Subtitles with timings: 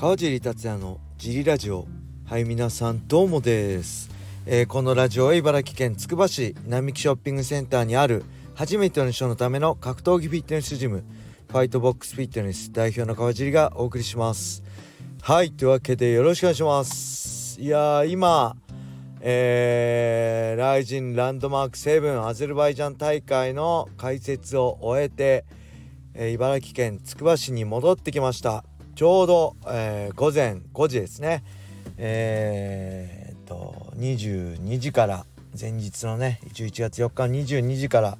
[0.00, 1.86] 川尻達也のジリラジオ。
[2.24, 4.08] はい皆さんどうもです、
[4.46, 8.24] えー、このラジオは茨城県つくば市並木ショッピングセンターにある
[8.54, 11.04] 初めての人のための格闘技フィットネスジム
[11.48, 14.62] ファイトボックスフィットネス代表の川尻がお送りします。
[15.20, 17.60] はいというわけでよろしくお願いします。
[17.60, 18.56] いや今
[19.20, 25.44] えー、ライジンランドマーク7アゼルバイジャン大会の解説を終えて、
[26.14, 28.64] えー、茨城県つくば市に戻ってきました。
[29.00, 31.42] ちょうど、えー、午前5時ですね。
[31.96, 35.24] えー、っと22時から
[35.58, 38.18] 前日のね11月4日22時から、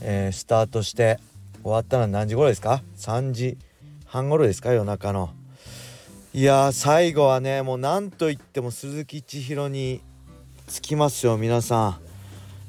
[0.00, 1.20] えー、スタートして
[1.62, 3.58] 終わったのは何時頃ですか？3時
[4.06, 5.28] 半頃ですか夜中の。
[6.32, 10.00] いや最後はねもう何といっても鈴木千尋に
[10.66, 11.98] つきますよ皆さ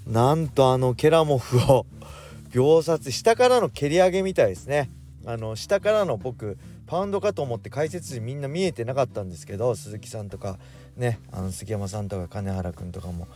[0.06, 0.12] ん。
[0.12, 1.86] なんとあのケラモフを
[2.52, 4.90] 秒殺下からの蹴り上げみたいですね。
[5.26, 10.58] あの下からの僕パウンドかと思って解説時みんな見えてなかったんですけど鈴木さんとか
[10.98, 13.28] ねあの杉山さんとか金原君とかも。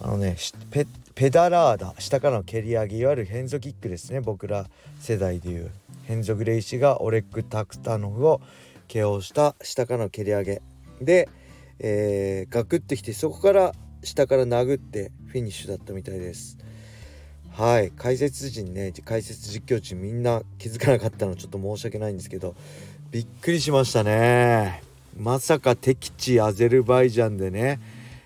[0.00, 0.36] あのね
[1.14, 4.20] ペダラーダ下からの蹴り上げいわゆるヘンゾキックですね。
[4.20, 4.68] 僕ら
[5.00, 5.70] 世代でいう
[6.04, 8.40] ヘンゾグレイシがオレック・タクタノフを
[8.88, 10.62] KO した下からの蹴り上げ。
[11.00, 11.28] で、
[11.78, 16.58] えー、ガクってきてそこから下から殴ってフィニッシュだったみたいです。
[17.56, 17.90] はい。
[17.90, 22.54] 解説陣ね解説実況陣みんな気づかなかったのちょっと申し訳ないんですけど
[23.10, 24.82] びっくりしましたね。
[25.18, 27.80] まさか敵地アゼルバイジャンでね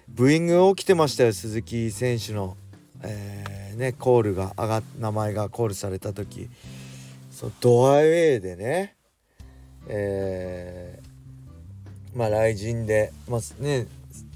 [0.08, 2.56] ブーイング起きてましたよ鈴木選手の、
[3.04, 6.48] えー、ね、コールが上が名前がコールされた時。
[7.30, 8.96] そドアウェイでね
[9.86, 13.86] えー、まあ雷神でまあね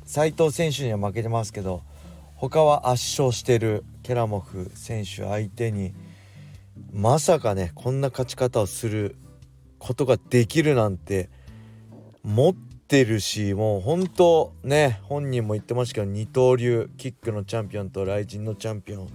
[0.07, 1.83] 斉藤選手には負けてますけど
[2.51, 3.85] 他は圧勝してる。
[4.03, 5.95] ケラモフ選手相手に
[6.93, 9.17] まさかねこんな勝ち方をする
[9.79, 11.31] ことができるなんて
[12.23, 19.09] 持ってるしもう本当ね本人も言ってましたけど二刀流キックのチャンピオンと雷神のチャンピオン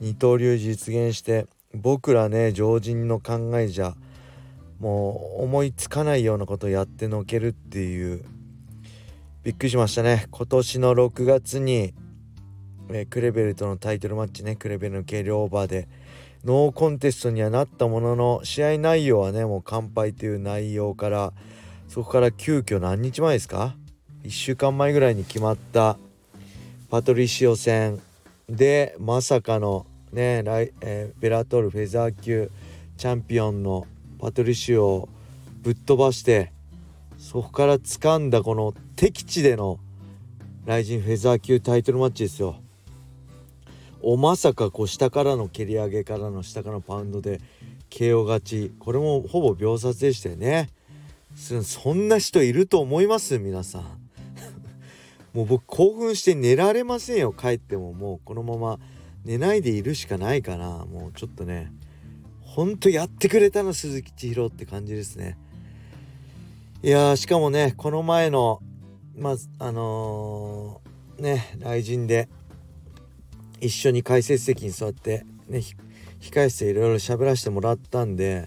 [0.00, 3.94] 二刀流実現して僕らね常人の考えじゃ
[4.80, 8.24] もう思いつかないようなことをやってのけるっていう。
[9.44, 10.26] びっくりしましたね。
[10.30, 11.92] 今年の6月に
[12.90, 14.56] え、クレベルとのタイトルマッチね。
[14.56, 15.88] クレベルの軽量オーバーで。
[16.44, 21.32] ノーコンテストにはなったものの試合内容はねもう完敗という内容から
[21.88, 23.74] そこから急遽何日前ですか
[24.24, 25.96] ？1週間前ぐらいに決まった
[26.90, 27.98] パトリシオ戦。
[28.46, 32.50] でまさかのねライ、えー、ベラトールフェザー級
[32.98, 33.86] チャンピオンの
[34.18, 35.08] パトリシオを
[35.62, 36.52] ぶっ飛ばして
[37.16, 39.78] そこから掴んだこの敵地での
[40.66, 42.63] ライジンフェザー級タイトルマッチですよ。
[44.06, 47.40] おまさかこう下からの蹴り上げからの下からのパウンドで
[47.88, 48.72] KO 勝ち。
[48.78, 50.68] これもほぼ秒殺でしたよね。
[51.34, 53.38] そんな人いると思います？
[53.38, 53.82] 皆さん。
[55.32, 57.32] もう僕興奮して寝られませんよ。
[57.32, 58.78] 帰ってももうこのまま
[59.24, 60.84] 寝ないでいるしかないかな。
[60.84, 61.72] もうちょっとね
[62.42, 65.38] ほんとやってくれたの鈴木千尋って感じですね。
[66.82, 68.60] いやしかもねこの前の
[69.16, 72.28] まずあのー、ね雷神で
[73.64, 75.62] 一緒に解説席に座ってね
[76.20, 78.46] 控室でいろいろ喋らせてもらったんで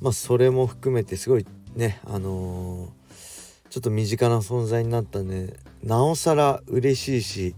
[0.00, 7.54] まあそれも含めてすごいねあのー、ちょっと身近な存在になったんでなおさら嬉しいし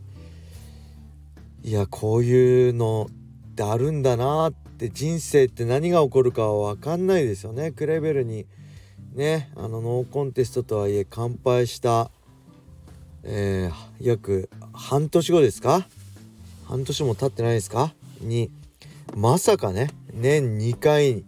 [1.62, 3.08] いやこういうの
[3.50, 7.70] ってあるんだなって人生って何が起こるかは分かんないですよね。
[7.70, 8.46] クレベルに
[9.12, 12.10] ねあのノーコンテストとはいえ乾杯した、
[13.24, 15.86] えー、約半年後ですか
[16.70, 17.92] 半年も経ってないですか？
[18.20, 18.48] に
[19.16, 21.24] まさかね年2回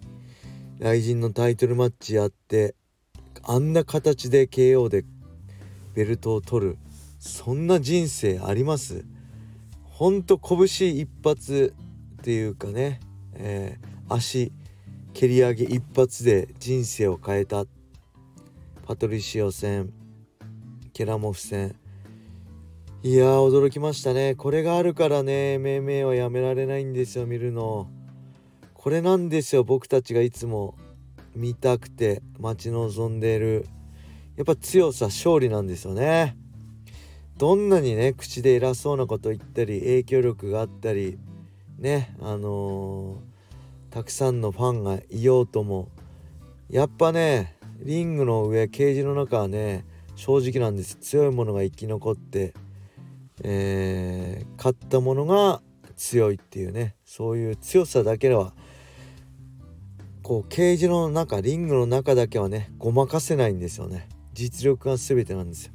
[0.78, 2.76] 雷神のタイトルマッチやって
[3.42, 5.04] あんな形で KO で
[5.94, 6.78] ベルトを取る
[7.18, 9.04] そんな人生あります？
[9.90, 11.74] ほんと拳一発
[12.20, 13.00] っていうかね、
[13.34, 14.52] えー、足
[15.12, 17.64] 蹴り上げ一発で人生を変えた。
[18.86, 19.92] パトリシオ戦
[20.92, 21.74] ケラモフ戦
[23.04, 24.36] いや驚きましたね。
[24.36, 27.90] これがあるからね命名はやめられないんですよ見るの。
[28.74, 30.76] これなんですよ僕たちがいつも。
[31.34, 33.66] 見たくて待ち望んでいる。
[34.36, 36.36] やっぱ強さ勝利なんですよね。
[37.38, 41.18] どんなにね口で偉そうなこと言ったり影響力があったり
[41.80, 45.88] ねあのー、たくさんのファンがいようとも
[46.70, 49.84] やっぱねリングの上ケージの中はね
[50.14, 50.94] 正直なんです。
[50.94, 52.54] 強いものが生き残って
[53.42, 55.62] えー、勝ったものが
[55.96, 56.96] 強いっていうね。
[57.04, 58.54] そういう強さだけでは
[60.22, 64.08] こうケージの中リングの中だけはねごまかせないんですよね。
[64.32, 65.72] 実力が全てなんですよ。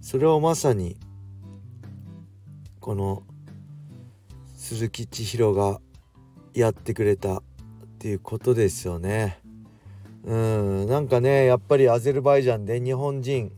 [0.00, 0.96] それをまさに
[2.80, 3.22] この
[4.56, 5.80] 鈴木千尋が
[6.54, 7.42] やってくれたっ
[7.98, 9.40] ていうことですよね。
[10.24, 13.52] うんなんかねやっぱりアゼルバイジャンで日本人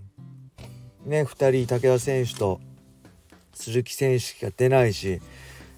[1.05, 2.61] ね2人武田選手と
[3.57, 5.21] 鈴木選手しか出ないし、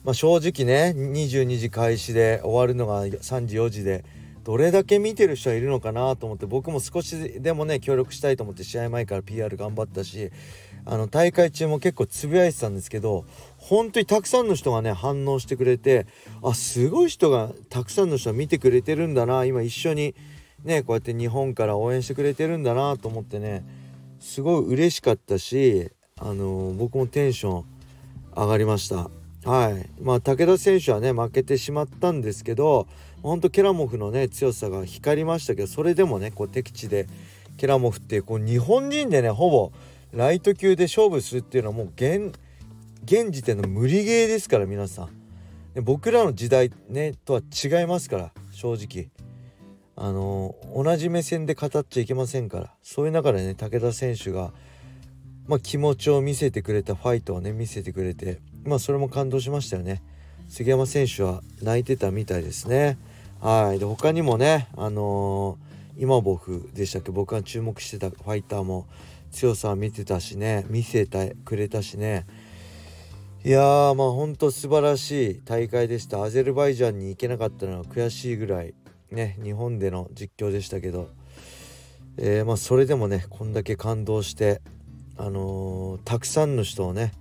[0.04, 4.04] まあ、正直ね22時開始で終わるのが3時4時で
[4.42, 10.30] どれだけ見てる人はいるのかなと思って僕も少しでもね協力したいと思って試合前から PR 頑張ったし
[10.84, 13.24] あの大会中も結構つぶやいてたんですけど
[13.58, 16.06] 本当にたくさんの人がね反応してくれて
[16.42, 20.14] あすごい人がたくさんの人が見てくれてるんだな今一緒に
[20.64, 23.64] ねこうやって日本から応援してくれてるんだなと思ってね
[24.18, 27.64] すごい嬉しかったしあの、僕もテンション
[28.34, 29.10] 上がりました。
[29.44, 29.88] はい。
[30.02, 32.86] まあ武田選手はね負けてしまったんですけど
[33.22, 37.06] ほんとケラモフのね強さが光りましたけどそれでもねこう敵地で
[37.56, 39.72] ケラモフってこう日本人でねほぼ
[40.12, 42.32] ライト級で勝負するっていうのはもう現
[43.04, 45.08] 現時点の無理ゲーですから皆さん。
[45.82, 49.08] 僕らの時代ねとは違いますから正直。
[49.96, 52.74] あの同じ目線で語っちゃいけませんから。
[52.82, 54.52] そういう中でね武田選手が、
[55.48, 60.02] まあ、気持ちを見せてくれたファイトをね見せてくれてまあそれも感動しましたよね。
[60.48, 62.98] 杉山選手は泣いてたみたいですね。
[63.40, 63.78] はい。
[63.78, 67.10] で他にもねあのー、今ボフでしたっけ？
[67.10, 68.86] 僕が注目してたファイターも
[69.30, 72.26] 強さを見てたしね見せてくれたしね。
[73.44, 76.22] いやーまあほんと素晴らしい大会でした。
[76.22, 78.74] アゼルバイジャンに行けなかったのは悔しいぐらい
[79.10, 81.08] ね日本での実況でしたけど、
[82.16, 84.60] えー、まあそれでもねこんだけ感動して
[85.18, 87.12] あのー、たくさんの人をね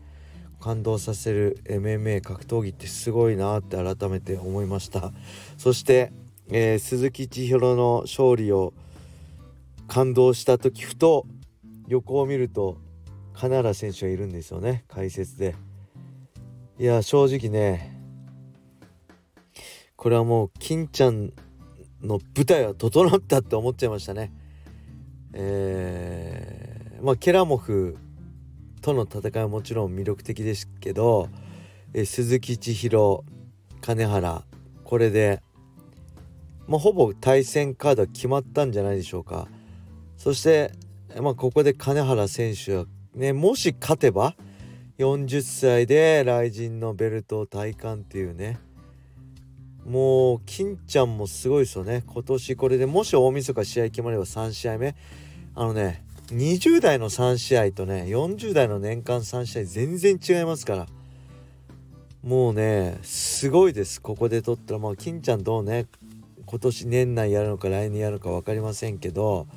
[0.59, 5.11] 感動させる MMA 格闘技ってすごいなって改めて思いました。
[5.57, 6.11] そして、
[6.49, 8.73] えー、鈴木千尋の勝利を
[9.87, 11.25] 感動した時ふと
[11.87, 12.77] 横を見ると
[13.33, 15.55] 金原選手がいるんですよね解説で。
[16.79, 17.97] いや正直ね
[19.95, 21.33] これはもう金ちゃん
[22.01, 24.31] の舞台は整ったって思っちゃいましたね。
[25.33, 26.56] えー、
[27.01, 27.97] まあケラモフ
[28.81, 31.29] との戦いはもちろん魅力的ですけど、
[31.93, 33.23] え、鈴木千尋
[33.81, 34.43] 金原
[34.83, 35.41] これで、
[36.67, 39.47] まあ、ほぼ対戦カードは決まったんじゃないでしょうか。
[40.17, 40.71] そして
[41.21, 42.85] まあ、ここで金原選手は
[43.15, 44.35] ねもし勝てば
[44.97, 48.59] 40歳で雷神のベルトを体感っていうね。
[49.85, 52.03] もう金ちゃんもすごいですよね。
[52.05, 54.95] 今年これでもし大晦日試合決まれば3試合目。
[55.55, 60.87] あのね20代の3試合とね40代の年間3試合全然違いますから。
[62.23, 64.01] もうねすごいです。
[64.01, 65.85] ここで取ったらまあ金ちゃんどうね
[66.45, 69.47] 今年年内やるのか来年やるのか分かりませんけど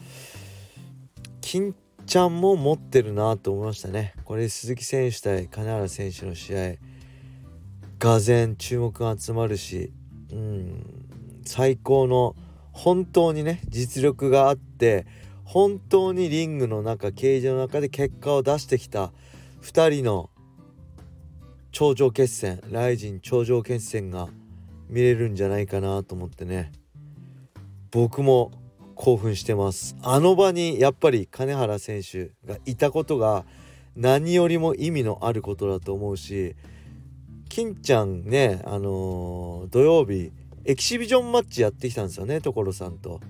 [1.40, 1.75] 金
[2.06, 4.14] ちゃんも持ってるなと思いましたね。
[4.25, 6.75] これ鈴木選手対金原選手の試合。
[7.99, 9.93] がぜ注目が集まるし
[10.32, 10.84] うん
[11.44, 12.34] 最高の
[12.73, 15.06] 本当にね実力があって
[15.52, 19.11] 本当にリングの中ケージの中で結果を出してきた
[19.62, 20.31] 2人の
[21.73, 24.29] 頂上決戦ライジン頂上決戦が
[24.88, 26.70] 見れるんじゃないかなと思ってね。
[27.90, 28.52] 僕も
[28.95, 29.97] 興奮してます。
[30.02, 33.45] あの場にやっぱり金原選手がいたことが
[33.97, 36.54] 何よりも意味のあることだと思うし
[37.49, 40.30] 金ちゃんねあのー、土曜日
[40.64, 43.21] エキシビジョンマッチやってきたんですよね所さんと、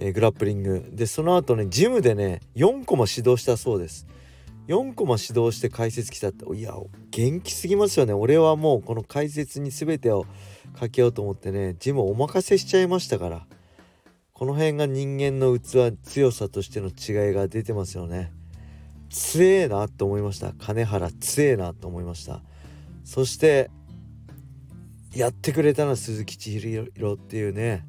[0.00, 0.88] え、グラップリング。
[0.92, 4.06] でその後ねジムでね4コマ指導したそうです。
[4.68, 6.44] 4コマ指導して解説来たって。
[6.56, 6.74] いや
[7.10, 8.12] 元気すぎますよね。
[8.12, 10.26] 俺はもうこの解説に全てを
[10.78, 13.46] かけようと思ってねジムお任せしちゃいましたから。
[14.32, 18.32] この辺が人間の器強さとしての違いが出てますよね。
[19.10, 20.52] 強えなと思いました。
[20.52, 22.40] 金原強えなと思いました。
[23.04, 23.70] そして
[25.14, 27.84] やってくれたのは鈴木千尋っていうね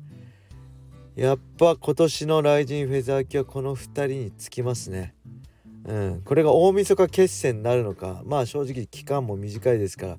[1.15, 5.13] やっぱ今年のライジンフェザー級はこの2人につきますね。
[5.83, 6.21] うん。
[6.23, 10.17] これが大晦日決戦になるのかまあ正直期間も短いですから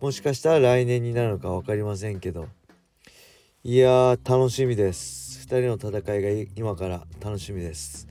[0.00, 2.48] もしかしたら来年になるのか分かりませんけど。
[3.62, 5.46] いやー楽しみです。
[5.46, 8.08] 2人の戦いが今から楽しみです。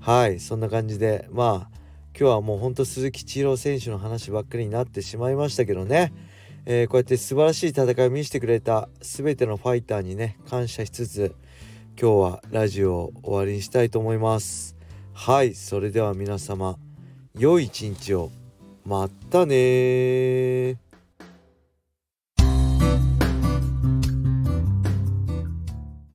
[0.00, 1.76] はいそんな感じでまあ
[2.18, 6.14] 今日はもうほんと鈴木千尋選手の話ばっかりになってしまいましたけどね、
[6.64, 11.34] えー、こうやって素晴らしい戦いを見せてくれた全てのファイターにね感謝しつつ
[11.98, 14.76] 今日はラジオを終わりにしたいと思います。
[15.14, 16.76] はいそれでは皆様
[17.38, 18.30] 良い一日を。
[18.84, 20.78] またね